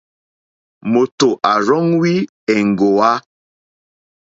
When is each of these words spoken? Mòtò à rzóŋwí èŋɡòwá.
Mòtò 0.91 1.29
à 1.51 1.53
rzóŋwí 1.65 2.13
èŋɡòwá. 2.53 3.11